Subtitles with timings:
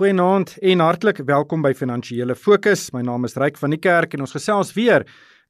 [0.00, 2.86] Goeienaand en hartlik welkom by Finansiële Fokus.
[2.94, 5.02] My naam is Ryk van die Kerk en ons gesels weer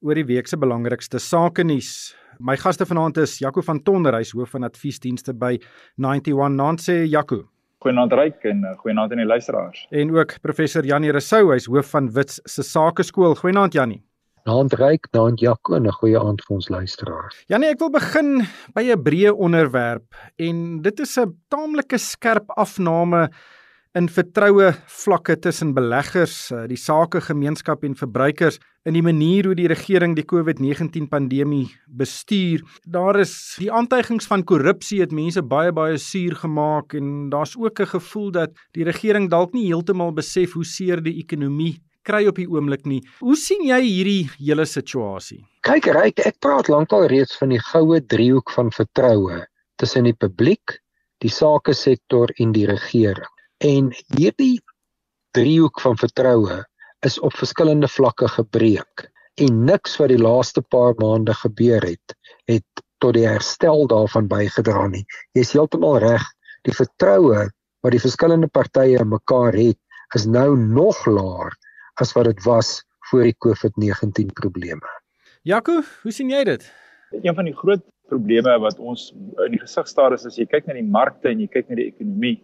[0.03, 2.09] oor die week se belangrikste sake nuus.
[2.35, 5.53] My gaste vanaand is Jaco van Tonder, hy's hoof van adviesdienste by
[5.95, 7.45] 91 Nanse Jaco.
[7.79, 9.85] Goeienaand Ryk en uh, goeienaand aan die luisteraars.
[9.87, 13.37] En ook professor Janie Resou, hy's hoof van Wits se Sakeskool.
[13.39, 14.01] Goeienaand Janie.
[14.51, 17.39] Naand Ryk, naand Jaco en 'n goeie aand vir ons luisteraars.
[17.47, 18.43] Janie, ek wil begin
[18.75, 23.29] by 'n breë onderwerp en dit is 'n taamlike skerp afname
[23.97, 29.67] in vertroue vlakke tussen beleggers, eh, die sakegemeenskap en verbruikers in die manier hoe die
[29.67, 32.63] regering die COVID-19 pandemie bestuur.
[32.87, 37.81] Daar is die aantuigings van korrupsie het mense baie baie suur gemaak en daar's ook
[37.81, 42.35] 'n gevoel dat die regering dalk nie heeltemal besef hoe seer die ekonomie kry op
[42.35, 43.01] die oomblik nie.
[43.19, 45.45] Hoe sien jy hierdie hele situasie?
[45.61, 49.45] Kyk, Ryk, ek praat lankal reeds van die goue driehoek van vertroue
[49.75, 50.79] tussen die publiek,
[51.19, 53.29] die sake sektor en die regering.
[53.61, 54.57] En hierdie
[55.37, 56.63] driehoek van vertroue
[57.05, 59.05] is op verskillende vlakke gebreek
[59.41, 62.15] en niks wat die laaste paar maande gebeur het,
[62.49, 65.03] het tot die herstel daarvan bygedra nie.
[65.37, 66.25] Jy is heeltemal reg.
[66.65, 67.47] Die vertroue
[67.81, 69.77] wat die verskillende partye in mekaar het,
[70.17, 71.53] is nou nog laer
[72.01, 72.79] as wat dit was
[73.11, 74.89] voor die COVID-19 probleme.
[75.45, 76.65] Jaco, hoe sien jy dit?
[77.21, 79.11] Een van die groot probleme wat ons
[79.45, 81.77] in die gesig staar is as jy kyk na die markte en jy kyk na
[81.77, 82.39] die ekonomie,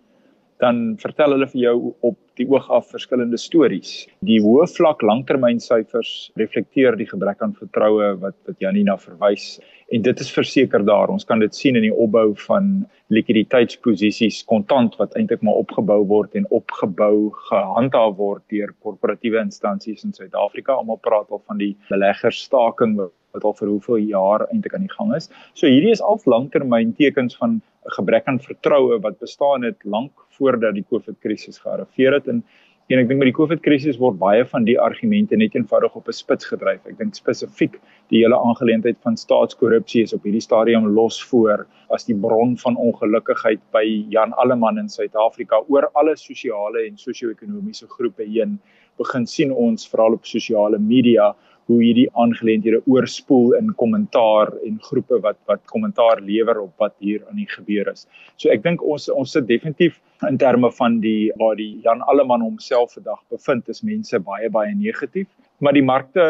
[0.62, 4.06] dan vertel hulle vir jou op die oog af verskillende stories.
[4.26, 9.58] Die hoë vlak langtermynsyfers reflekteer die gebrek aan vertroue wat wat Janina verwys
[9.96, 11.12] en dit is verseker daar.
[11.14, 12.72] Ons kan dit sien in die opbou van
[13.14, 20.14] likwiditeitsposisies kontant wat eintlik maar opgebou word en opgebou gehandhaaf word deur korporatiewe instansies in
[20.14, 20.76] Suid-Afrika.
[20.76, 25.14] Almal praat al van die beleggersstaking wat al vir hoeveel jaar eintlik aan die gang
[25.16, 25.30] is.
[25.54, 30.12] So hierdie is al langtermyn tekens van 'n gebrek aan vertroue wat bestaan het lank
[30.38, 32.44] voordat die COVID-krisis gearriveer het en
[32.88, 36.16] En ek dink met die COVID-krisis word baie van die argumente net eenvoudig op 'n
[36.16, 36.86] spits gedryf.
[36.88, 37.74] Ek dink spesifiek
[38.14, 42.78] die hele aangeleentheid van staatskorrupsie is op hierdie stadium los voor as die bron van
[42.78, 43.84] ongelukkigheid by
[44.16, 48.58] Jan Alleman in Suid-Afrika oor alle sosiale en sosio-ekonomiese groepe heen
[48.98, 51.36] begin sien ons veral op sosiale media
[51.68, 57.24] hoe hierdie aangeleenthede oorspoel in kommentaar en groepe wat wat kommentaar lewer op wat hier
[57.30, 58.08] aan die gebeur is.
[58.36, 62.46] So ek dink ons ons sit definitief in terme van die waar die Jan Alleman
[62.46, 65.28] homself vandag bevind is mense baie baie negatief,
[65.60, 66.24] maar die markte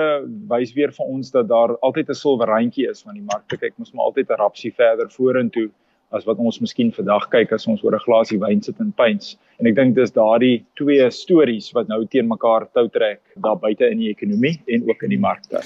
[0.49, 3.93] wys weer vir ons dat daar altyd 'n silwerrandjie is want die markte kyk mos
[3.93, 5.69] maar altyd 'n rapsie verder vorentoe
[6.15, 9.37] as wat ons miskien vandag kyk as ons oor 'n glasie wyn sit en pyns.
[9.59, 13.89] En ek dink dis daardie twee stories wat nou teen mekaar tou trek daar buite
[13.91, 15.61] in die ekonomie en ook in die markte.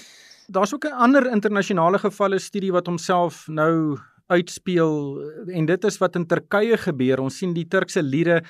[0.50, 3.98] Daar's ook 'n ander internasionale gevalle studie wat homself nou
[4.28, 7.20] uitspeel en dit is wat in Turkye gebeur.
[7.20, 8.42] Ons sien die Turkse lire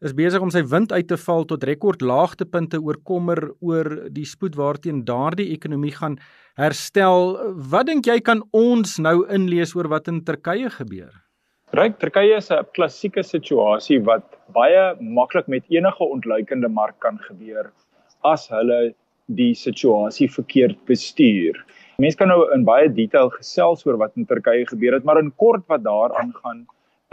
[0.00, 4.56] is besig om sy wind uit te val tot rekordlaagtepunte oor kommer oor die spoed
[4.58, 6.18] waarteen daardie ekonomie gaan
[6.58, 7.38] herstel.
[7.54, 11.12] Wat dink jy kan ons nou inlees oor wat in Turkye gebeur?
[11.72, 14.80] Ryk Turkye is 'n klassieke situasie wat baie
[15.18, 17.70] maklik met enige ontluikende mark kan gebeur
[18.30, 18.80] as hulle
[19.38, 21.56] die situasie verkeerd bestuur.
[21.98, 25.32] Mense kan nou in baie detail gesels oor wat in Turkye gebeur het, maar in
[25.44, 26.66] kort wat daar aangaan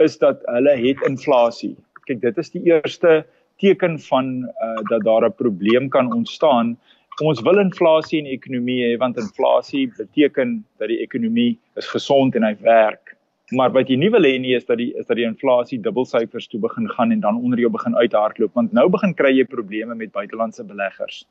[0.06, 1.72] is dat hulle het inflasie.
[2.04, 3.24] Kyk, dit is die eerste
[3.64, 6.76] teken van uh, dat daar 'n probleem kan ontstaan.
[7.24, 12.36] Ons wil inflasie in die ekonomie hê want inflasie beteken dat die ekonomie is gesond
[12.36, 13.16] en hy werk.
[13.50, 16.46] Maar wat jy nie wil hê nie is dat die is dat die inflasie dubbelsyfers
[16.50, 19.96] toe begin gaan en dan onder jou begin uithardloop want nou begin kry jy probleme
[19.98, 21.24] met buitelandse beleggers.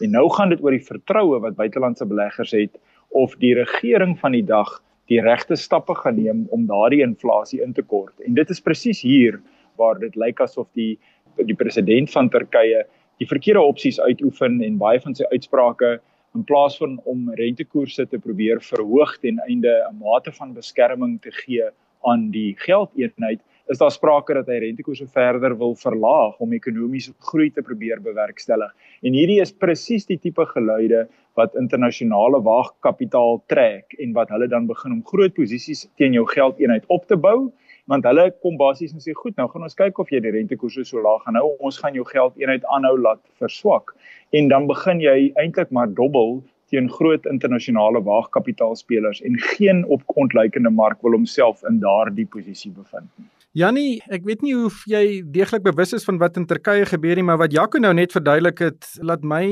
[0.00, 2.78] En nou gaan dit oor die vertroue wat buitelandse beleggers het
[3.12, 4.78] of die regering van die dag
[5.12, 8.14] die regte stappe gaan neem om daardie inflasie in te kort.
[8.24, 9.40] En dit is presies hier
[9.76, 10.96] waar dit lyk asof die
[11.38, 12.82] die president van Turkye
[13.20, 15.98] die verkeerde opsies uitoefen en baie van sy uitsprake
[16.34, 21.30] in plaas van om rentekoerse te probeer verhoog ten einde 'n mate van beskerming te
[21.30, 21.68] gee
[22.04, 27.50] aan die geldeenheid, is daar sprake dat hy rentekoerse verder wil verlaag om ekonomiese groei
[27.50, 28.72] te probeer bewerkstellig.
[29.02, 34.66] En hierdie is presies die tipe geluide wat internasionale waagkapitaal trek en wat hulle dan
[34.66, 37.50] begin om groot posisies teen jou geldeenheid op te bou
[37.92, 40.84] want hulle kom basies en sê goed nou gaan ons kyk of jy die rentekoerse
[40.90, 43.94] so laag gaan hou ons gaan jou geld eenheid aanhou laat verswak
[44.40, 46.38] en dan begin jy eintlik maar dobbel
[46.68, 53.08] teen groot internasionale waagkapitaalspelers en geen op ontluikende mark wil homself in daardie posisie bevind
[53.16, 53.28] nie.
[53.56, 57.24] Jannie, ek weet nie of jy deeglik bewus is van wat in Turkye gebeur nie,
[57.24, 59.46] maar wat Jaco nou net verduidelik het, laat my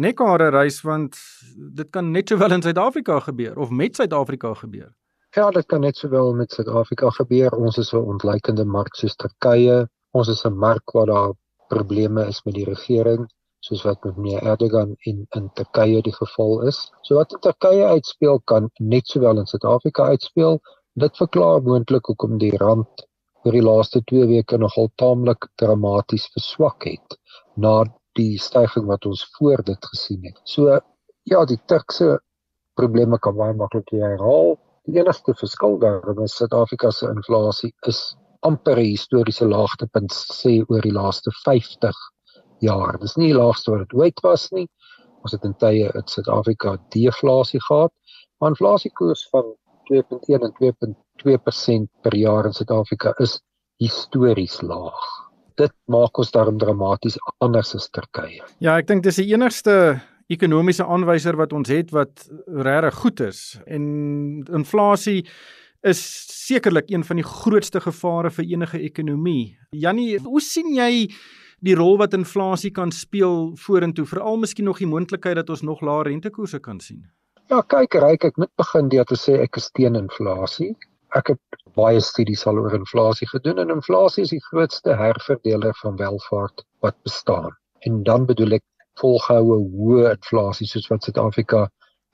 [0.00, 1.20] nekhare rys want
[1.76, 4.88] dit kan net sowel in Suid-Afrika gebeur of met Suid-Afrika gebeur.
[5.36, 7.52] Ja, dit kan net sowel met Suid-Afrika gebeur.
[7.52, 9.74] Ons is 'n ontleikende mark soos Turkye.
[10.16, 11.32] Ons is 'n mark waar daar
[11.68, 13.26] probleme is met die regering
[13.60, 16.78] soos wat met meneer Erdogan in in Turkye die geval is.
[17.02, 20.58] So wat in Turkye uitspeel kan net sowel in Suid-Afrika uitspeel.
[20.94, 23.06] Dit verklaar moontlik hoekom die rand
[23.44, 27.18] oor die laaste 2 weke nogal taamlik dramaties verswak het
[27.56, 30.40] na die stygings wat ons voor dit gesien het.
[30.44, 30.80] So
[31.22, 32.20] ja, die Turkse
[32.74, 34.56] probleme kan baie maklik herhaal.
[34.86, 38.00] Die enigste verskil daarin is Suid-Afrika se inflasie is
[38.46, 41.96] amper 'n historiese laagtepunt sê oor die laaste 50
[42.62, 42.98] jaar.
[43.00, 44.68] Dis nie die laagste wat dit ooit was nie.
[45.22, 47.92] Ons het in tye in Suid-Afrika deflasie gehad,
[48.38, 49.54] maar inflasiekoers van
[49.90, 53.40] 2.1 en 2.2% per jaar in Suid-Afrika is
[53.82, 55.06] histories laag.
[55.56, 58.44] Dit maak ons daarom dramaties anders as Turkye.
[58.60, 60.00] Ja, ek dink dis die enigste
[60.32, 63.84] ekonomiese aanwyser wat ons het wat regtig goed is en
[64.58, 65.22] inflasie
[65.86, 66.00] is
[66.32, 69.56] sekerlik een van die grootste gevare vir enige ekonomie.
[69.70, 71.06] Jannie, hoe sien jy
[71.64, 75.80] die rol wat inflasie kan speel vorentoe, veral miskien nog die moontlikheid dat ons nog
[75.86, 77.04] lae rentekoerse kan sien.
[77.50, 80.74] Ja, kyk, ryk ek moet begin deur te sê ek is teen inflasie.
[81.14, 85.96] Ek het baie studies al oor inflasie gedoen en inflasie is die grootste herverdeler van
[86.00, 87.54] welvaart wat bestaan.
[87.86, 88.64] En dan bedoel ek
[89.00, 91.66] volgehoue hoë inflasie soos wat Suid-Afrika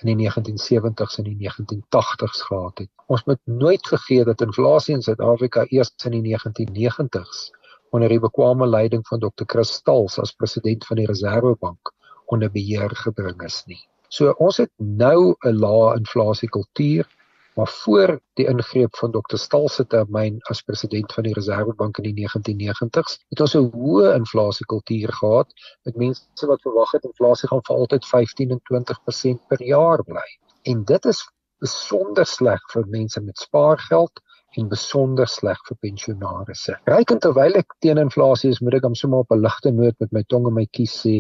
[0.03, 2.91] in die 1970s en die 1980s gehad het.
[3.07, 7.51] Ons moet nooit vergeet dat inflasie in Suid-Afrika eers in die 1990s
[7.93, 9.45] onder die bekwame leiding van Dr.
[9.47, 11.93] Chris Stals as president van die Reserwebank
[12.33, 13.81] onder beheer gebring is nie.
[14.09, 17.07] So ons het nou 'n lae inflasie kultuur,
[17.55, 19.37] maar voor die ingreep van Dr.
[19.37, 24.15] Stals se termyn as president van die Reserwebank in die 1990s, het ons 'n hoë
[24.15, 25.53] inflasie kultuur gehad
[25.85, 30.29] met mense wat verwag het inflasie gaan vir altyd 15 en 20% per jaar bly.
[30.63, 31.23] En dit is
[31.59, 34.23] besonder sleg vir mense met spaargeld
[34.61, 36.77] en besonder sleg vir pensionaarsse.
[36.91, 39.97] Ryk en terwyl ek teen inflasie is, moet ek hom sommer op 'n ligte noot
[40.01, 41.15] met my tong in my kies sê,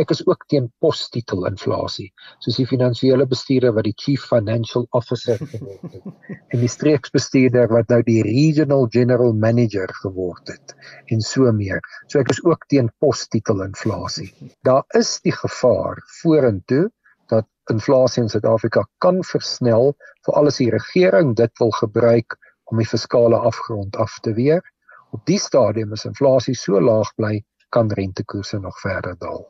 [0.00, 2.08] ek is ook teen posttitel inflasie,
[2.40, 6.02] soos die finansiële bestuurder wat die chief financial officer geword het
[6.52, 10.76] en die streeksbestuurder wat nou die regional general manager geword het
[11.12, 11.82] en so meer.
[12.06, 14.32] So ek is ook teen posttitel inflasie.
[14.64, 16.88] Daar is die gevaar vorentoe
[17.28, 19.92] dat inflasie in Suid-Afrika kan versnel
[20.24, 22.38] vir alles die regering dit wil gebruik
[22.70, 24.62] om die fiskale afgrond af te weer.
[25.10, 29.46] Op die stadium is inflasie so laag bly, kan rentekoerse nog verder daal.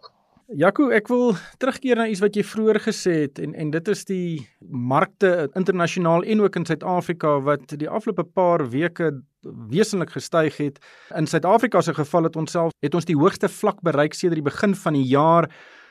[0.57, 4.07] Jaco, ek wil terugkeer na iets wat jy vroeër gesê het en en dit is
[4.09, 9.11] die markte internasionaal en ook in Suid-Afrika wat die afgelope paar weke
[9.69, 10.79] wesentlik gestyg het.
[11.13, 14.49] In Suid-Afrika se geval het ons self het ons die hoogste vlak bereik sedert die
[14.49, 15.51] begin van die jaar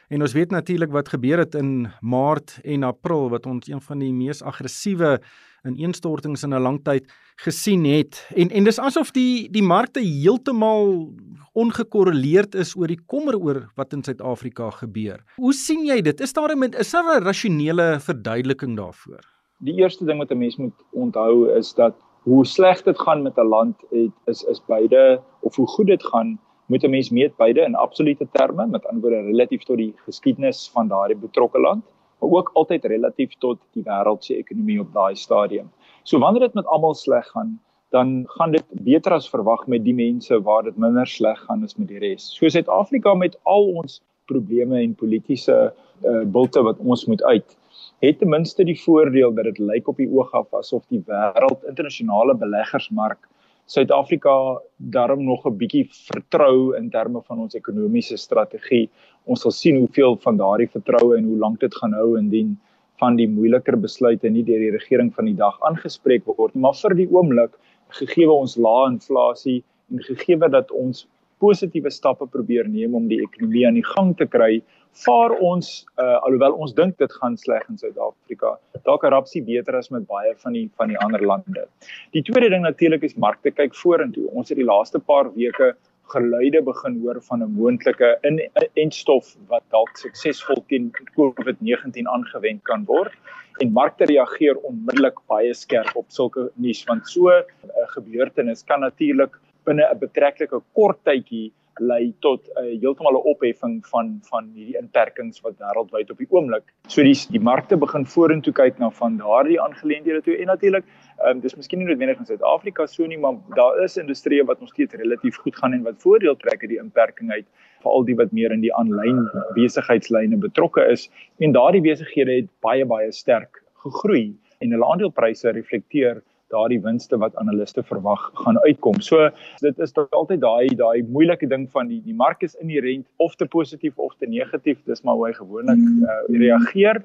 [0.10, 4.02] en ons weet natuurlik wat gebeur het in Maart en April wat ons een van
[4.02, 5.20] die mees aggressiewe
[5.68, 7.06] ineenstortings in 'n lang tyd
[7.46, 8.28] gesien het.
[8.36, 11.14] En en dis asof die die markte heeltemal
[11.54, 15.24] ongekorreleerd is oor die kommer oor wat in Suid-Afrika gebeur.
[15.36, 16.22] Hoe sien jy dit?
[16.22, 19.22] Is daar 'n is daar 'n rasionele verduideliking daarvoor?
[19.60, 23.38] Die eerste ding wat 'n mens moet onthou is dat hoe sleg dit gaan met
[23.38, 27.36] 'n land het, is is beide of hoe goed dit gaan moet 'n mens meet
[27.36, 31.84] beide in absolute terme met ander woorde relatief tot die geskiedenis van daardie betrokke land
[32.20, 35.70] maar ook altyd relatief tot die wêreld se ekonomie op daai stadium.
[36.04, 37.60] So wanneer dit met almal sleg gaan,
[37.90, 41.78] dan gaan dit beter as verwag met die mense waar dit minder sleg gaan as
[41.78, 42.28] met die res.
[42.36, 45.56] So Suid-Afrika met al ons probleme en politieke
[46.04, 47.58] uh, bulte wat ons moet uit
[48.00, 51.64] het ten minste die voordeel dat dit lyk op die oog af asof die wêreld
[51.70, 53.30] internasionale beleggersmark
[53.68, 54.34] Suid-Afrika
[54.78, 58.90] daarom nog 'n bietjie vertrou in terme van ons ekonomiese strategie.
[59.26, 62.58] Ons sal sien hoeveel van daardie vertroue en hoe lank dit gaan hou indien
[63.00, 66.74] van die moeiliker besluite nie deur die regering van die dag aangespreek word nie, maar
[66.74, 67.58] vir die oomblik
[68.00, 71.08] gegee ons lae inflasie en gegee dat ons
[71.40, 74.62] positiewe stappe probeer neem om die ekonomie aan die gang te kry,
[75.06, 78.56] vaar ons uh, alhoewel ons dink dit gaan sleg in Suid-Afrika
[78.88, 81.68] dalk 'n rapsie beter as met baie van die van die ander lande.
[82.16, 84.28] Die tweede ding natuurlik is markte kyk vorentoe.
[84.32, 85.76] Ons het die laaste paar weke
[86.14, 93.14] geluide begin hoor van 'n moontlike inentstof wat dalk suksesvol teen COVID-19 aangewend kan word
[93.62, 98.80] en markte reageer onmiddellik baie skerp op sulke nuus want so 'n uh, gebeurtenis kan
[98.80, 99.34] natuurlik
[99.68, 104.78] binne 'n betreklike kort tydjie lei tot 'n uh, heeltemal 'n opheffing van van hierdie
[104.82, 106.64] inperkings wat wêreldwyd op die oomblik.
[106.88, 110.86] So die die markte begin vorentoe kyk na van daardie aangeleenthede toe en natuurlik,
[111.20, 114.60] ehm um, dis miskien nie noodwendig in Suid-Afrika so nie, maar daar is industrieë wat
[114.60, 117.46] nog steeds relatief goed gaan en wat voordeel trek uit die inperking uit
[117.84, 121.10] vir al die wat meer in die aanlyn besigheidslyne betrokke is
[121.40, 127.36] en daardie besighede het baie baie sterk gegroei en hulle aandelepryse reflekteer daardie winste wat
[127.42, 129.00] analiste verwag gaan uitkom.
[129.02, 129.30] So
[129.62, 133.36] dit is tot altyd daai daai moeilike ding van die die mark is inherënt of
[133.36, 134.80] te positief of te negatief.
[134.86, 137.04] Dis maar hoe hy gewoonlik uh, reageer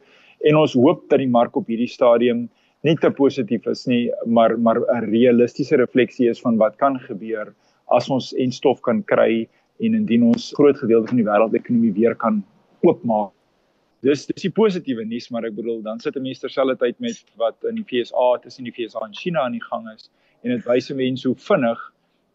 [0.48, 2.48] en ons hoop dat die mark op hierdie stadium
[2.82, 7.54] nie te positief is nie, maar maar 'n realistiese refleksie is van wat kan gebeur
[7.86, 9.48] as ons en stof kan kry
[9.80, 12.42] en indien ons groot gedeelte van die wêreldekonomie weer kan
[12.82, 13.30] oopmaak.
[14.02, 17.54] Dis dis die positiewe nuus, maar ek bedoel dan sit 'n mens terselfdertyd met wat
[17.70, 20.10] in die FSA tussen die FSA en China aan die gang is
[20.42, 21.84] en dit wys mense hoe vinnig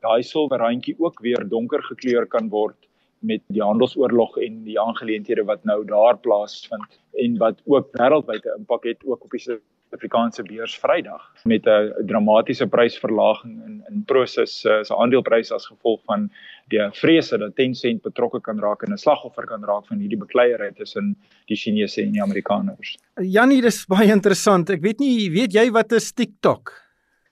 [0.06, 2.88] daai silwer randjie ook weer donker gekleur kan word
[3.20, 8.60] met die handelsoorlog en die aangeleenthede wat nou daar plaasvind en wat ook wêreldwyd 'n
[8.62, 9.44] impak het ook op die
[9.88, 16.02] Suid-Afrikaanse beurs Vrydag met 'n dramatiese prysverlaging in in Prosus uh, se aandeleprys as gevolg
[16.06, 16.30] van
[16.68, 20.74] die vrese dat Tencent betrokke kan raak en 'n slagoffer kan raak van hierdie bekleierery
[20.74, 21.16] tussen
[21.46, 22.98] die Chinese en die Amerikaners.
[23.16, 24.70] Janie, dis baie interessant.
[24.70, 26.74] Ek weet nie, weet jy wat is TikTok?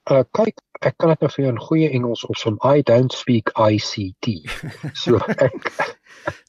[0.10, 2.58] Uh kyk, ek kan dit nou vir jou in goeie Engels opsom.
[2.64, 4.48] I don't speak ICT.
[4.94, 5.98] So ek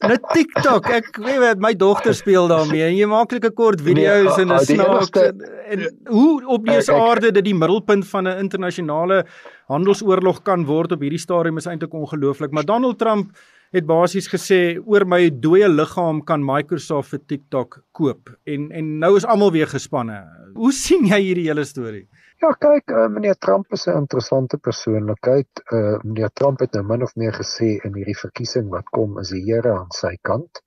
[0.05, 3.81] Nou TikTok, ek weet wat my dogter speel daarmee en jy maak net 'n kort
[3.81, 5.43] video's nee, en 'n snaaks en,
[5.73, 9.25] en hoe op dese aarde dit die middelpunt van 'n internasionale
[9.69, 12.53] handelsoorlog kan word op hierdie stadium is eintlik ongelooflik.
[12.53, 13.31] Maar Donald Trump
[13.73, 19.17] het basies gesê oor my dooie liggaam kan Microsoft vir TikTok koop en en nou
[19.17, 20.23] is almal weer gespanne.
[20.55, 22.07] Hoe sien jy hierdie hele storie?
[22.37, 25.61] Ja, kyk, uh, meneer Trump is 'n interessante persoonlikheid.
[25.77, 29.31] Uh meneer Trump het nou min of meer gesê in hierdie verkiesing wat kom is
[29.33, 30.61] die Here aan sy kant.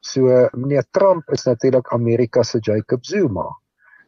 [0.00, 3.46] So uh, meneer Trump is natuurlik Amerika se Jacob Zuma.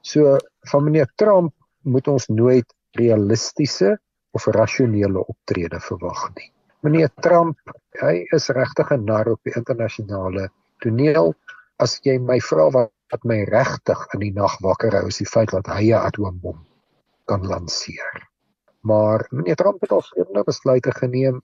[0.02, 0.37] So
[0.73, 3.96] van meneer Trump moet ons nooit realistiese
[4.37, 6.52] of rasionele optrede verwag nie.
[6.85, 7.56] Meneer Trump,
[8.02, 10.50] hy is regtig 'n nar op die internasionale
[10.85, 11.35] toneel.
[11.80, 15.50] As jy my vra wat, my regtig in die nag wakker hou, is die feit
[15.50, 16.66] dat hy 'n atoombom
[17.30, 18.25] kan lanseer.
[18.87, 21.42] Maar meneer Trump het al vreemde besluite geneem.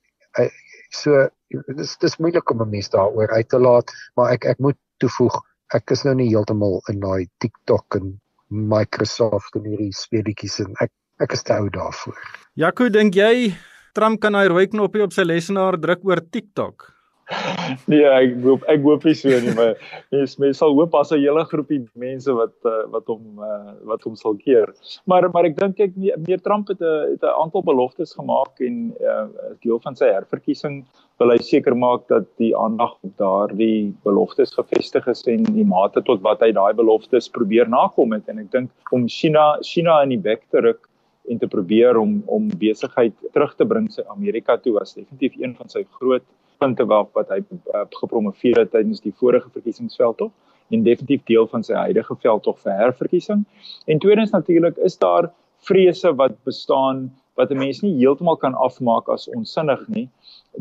[0.93, 1.29] So
[1.77, 5.41] dis dis moeilik om 'n mens daaroor uit te laat, maar ek ek moet toevoeg,
[5.75, 10.93] ek is nou nie heeltemal in daai TikTok en Microsoft en hierdie speletjies en ek
[11.21, 12.19] ek is te oud daarvoor.
[12.55, 13.55] Jaco, dink jy
[13.95, 16.93] Trump kan hy rooi knoppie op sy lesenaar druk oor TikTok?
[17.91, 19.77] nee, ek hoop ek hoop nie so nie, maar
[20.15, 24.05] mens mens sal hoop as 'n hele groepie mense wat uh, wat hom uh, wat
[24.07, 24.73] hom sal keer.
[25.07, 28.93] Maar maar ek dink ek meer Trump het 'n het 'n aantal beloftes gemaak en
[29.01, 29.27] uh,
[29.63, 30.85] deel van sy herverkiesing
[31.21, 36.03] wil hy seker maak dat die aandag op daardie beloftes gefestig is en die mate
[36.03, 40.17] tot wat hy daai beloftes probeer nakom het en ek dink om China China in
[40.17, 40.89] die bek te ruk
[41.31, 45.55] en te probeer om om besigheid terug te bring sy Amerika toe was definitief een
[45.59, 46.25] van sy groot
[46.63, 50.31] punte waarop wat hy uh, gepromoveer het tydens die vorige verkiesingsveldtog
[50.73, 53.43] en definitief deel van sy huidige veldtog vir herverkiesing.
[53.91, 55.33] En tweedens natuurlik is daar
[55.69, 60.09] vrese wat bestaan wat 'n mens nie heeltemal kan afmaak as onsinnig nie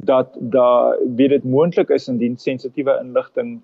[0.10, 3.62] dat da weet dit moontlik is indien sensitiewe inligting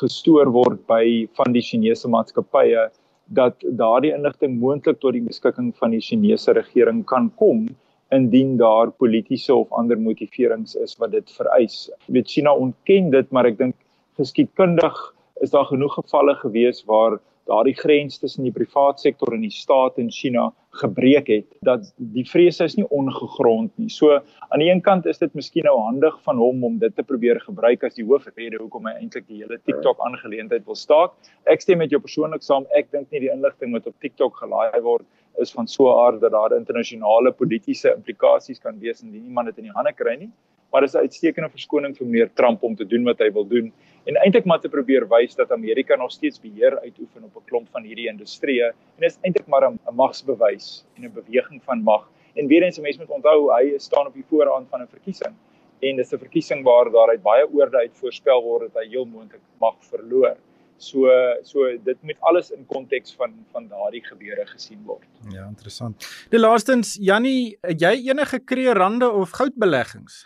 [0.00, 2.90] gestoor word by van die Chinese maatskappye
[3.24, 7.68] dat daardie inligting moontlik tot die beskikking van die Chinese regering kan kom
[8.10, 11.88] indien daar politieke of ander motiverings is wat dit vereis.
[12.06, 13.76] Jy weet China ontken dit, maar ek dink
[14.20, 14.96] geskiedkundig
[15.40, 19.98] is daar genoeg gevalle gewees waar daardie grens tussen die privaat sektor en die staat
[19.98, 20.50] in China
[20.82, 23.88] gebreek het dat die vrese is nie ongegrond nie.
[23.90, 27.02] So aan die een kant is dit miskien nou handig van hom om dit te
[27.06, 31.16] probeer gebruik as die hoofrede hoekom hy eintlik die hele TikTok aangeleentheid wil staak.
[31.50, 32.68] Ek stem met jou persoonlik saam.
[32.76, 35.06] Ek dink nie die inligting wat op TikTok gelaai word
[35.38, 39.58] is van so 'n aard dat daar internasionale politieke implikasies kan wees indien iemand dit
[39.58, 40.30] in die hande kry nie.
[40.70, 43.72] Maar dis 'n uitstekende verskoning vir meneer Trump om te doen wat hy wil doen
[44.04, 47.68] en eintlik maar te probeer wys dat Amerika nog steeds beheer uitoefen op 'n klomp
[47.70, 52.08] van hierdie industrieë en dit is eintlik maar 'n magsbewys en 'n beweging van mag.
[52.34, 55.34] En weer eens, mense moet onthou hy staan op die voorrand van 'n verkiesing
[55.80, 59.04] en dis 'n verkiesing waar daar uit baie oorde uit voorspel word dat hy heel
[59.04, 60.36] moontlik mag verloor.
[60.80, 61.12] So
[61.44, 65.04] so dit moet alles in konteks van van daardie gebeure gesien word.
[65.28, 66.08] Ja, interessant.
[66.32, 70.24] Die laastens Jannie, jy enige kreerande of goudbeleggings?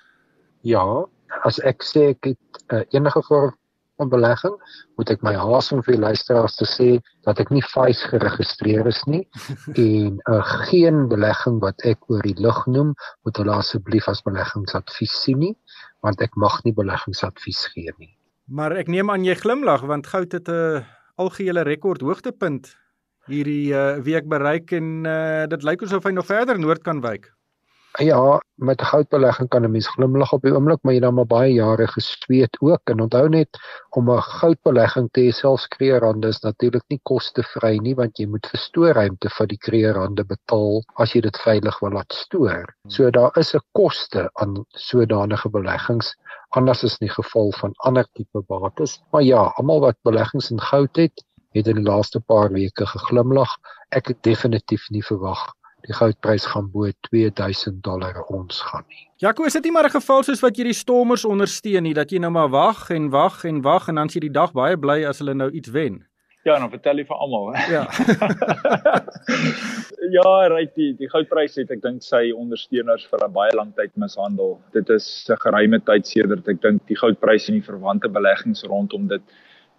[0.63, 0.87] Ja,
[1.43, 3.57] as ek sê ek het uh, enige vorm
[3.99, 4.55] van belegging,
[4.99, 6.89] moet ek my haas om vir luisteraars te sê
[7.27, 9.23] dat ek nie fees geregistreer is nie
[9.85, 12.95] en uh, geen belegging wat ek oor die lug noem,
[13.27, 15.55] moet hulle asseblief as beleggingsadvies sien nie,
[16.07, 18.15] want ek mag nie beleggingsadvies gee nie.
[18.45, 20.85] Maar ek neem aan jy glimlag want goud het 'n
[21.17, 22.77] algehele rekord hoogtepunt
[23.27, 27.33] hierdie uh, week bereik en uh, dit lyk asof hy nog verder noord kan wyk.
[28.03, 31.53] Ja, met goudbelegging kan 'n mens glimlag op die oomblik, maar jy dan maar baie
[31.53, 33.59] jare gesweet ook en onthou net
[33.91, 38.47] om 'n goudbelegging te hê selfs kreerande is natuurlik nie kostevry nie want jy moet
[38.47, 42.75] verstoorruimte vir die kreerande betaal as jy dit veilig wil laat stoor.
[42.89, 46.17] So daar is 'n koste aan sodanige beleggings
[46.57, 49.03] anders is nie geval van ander tipe bates.
[49.11, 53.51] Maar ja, almal wat beleggings in goud het, het in die laaste paar weke geglimlag.
[53.91, 55.53] Ek het definitief nie verwag
[55.85, 59.05] die goudprys gaan bo 2000 dollar ons gaan nie.
[59.21, 62.11] Jaco, is dit nie maar 'n geval soos wat jy die stormers ondersteun nie dat
[62.11, 64.77] jy nou maar wag en wag en wag en dan sien jy die dag baie
[64.77, 66.07] bly as hulle nou iets wen?
[66.45, 67.55] Ja, dan vertel jy vir almal.
[67.73, 67.87] Ja.
[70.17, 73.95] ja, right, die die goudprys het ek dink sy ondersteuners vir 'n baie lang tyd
[73.97, 74.59] mishandel.
[74.77, 79.09] Dit is 'n geruime tyd sedert ek dink die goudprys en die verwante beleggings rondom
[79.09, 79.25] dit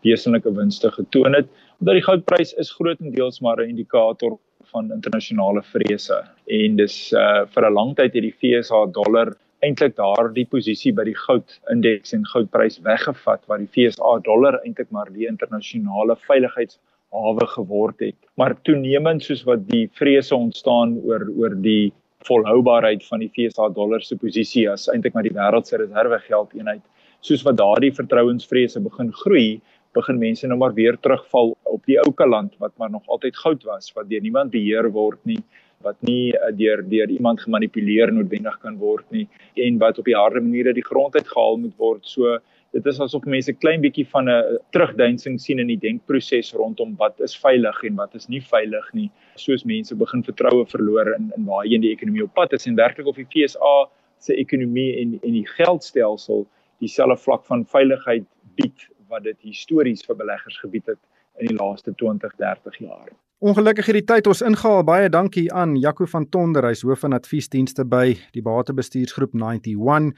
[0.02, 1.48] wesenlike winste getoon het.
[1.80, 4.40] Omdat die goudprys is grootendeels maar 'n indikator
[4.74, 6.18] van internasionale vrese
[6.50, 11.06] en dis uh vir 'n lang tyd het die FSA dollar eintlik daardie posisie by
[11.08, 17.48] die goud indeks en goudprys weggevat waar die FSA dollar eintlik maar die internasionale veiligheidshawe
[17.56, 18.18] geword het.
[18.38, 21.94] Maar toenemend soos wat die vrese ontstaan oor oor die
[22.26, 26.84] volhoubaarheid van die FSA dollar se posisie as eintlik maar die wêreld se reservegeld eenheid,
[27.26, 29.60] soos wat daardie vertrouensvrese begin groei,
[29.96, 33.64] begin mense nou maar weer terugval op die ou kaland wat maar nog altyd goud
[33.70, 35.42] was wat deur niemand beheer word nie
[35.84, 39.28] wat nie uh, deur deur iemand gemanipuleer noodwendig kan word nie
[39.68, 42.38] en wat op die harde maniere die grond uitgehaal moet word so
[42.76, 47.20] dit is asof mense klein bietjie van 'n terugduinsing sien in die denkproses rondom wat
[47.28, 51.46] is veilig en wat is nie veilig nie soos mense begin vertroue verloor in in
[51.46, 53.76] waarheen die ekonomie op pad is en werklik of die FSA
[54.20, 56.48] se ekonomie en en die geldstelsel
[56.80, 61.02] dieselfde vlak van veiligheid bied wat dit histories vir beleggers gebied het
[61.40, 63.10] in die laaste 20, 30 jaar.
[63.46, 64.80] Ongelukkig hierdie tyd ons ingehaal.
[64.88, 70.16] Baie dankie aan Jaco van Tonder, hy's hoof van adviesdienste by die Batebestuursgroep 91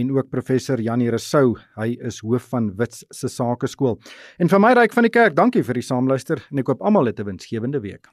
[0.00, 3.98] en ook professor Janie Resou, hy is hoof van Wits se Sakeskool.
[4.40, 7.12] En vir my ryk van die kerk, dankie vir die saamluister en ek hoop almal
[7.12, 8.08] het 'n winsgewende week.